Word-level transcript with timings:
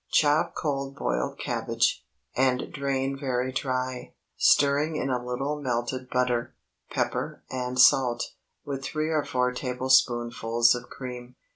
Chop 0.09 0.55
cold 0.55 0.95
boiled 0.95 1.37
cabbage, 1.37 2.03
and 2.35 2.73
drain 2.73 3.15
very 3.15 3.51
dry, 3.51 4.15
stirring 4.35 4.95
in 4.95 5.11
a 5.11 5.23
little 5.23 5.61
melted 5.61 6.09
butter, 6.09 6.55
pepper, 6.89 7.43
and 7.51 7.77
salt, 7.79 8.31
with 8.65 8.83
three 8.83 9.11
or 9.11 9.23
four 9.23 9.51
tablespoonfuls 9.53 10.73
of 10.73 10.89
cream. 10.89 11.35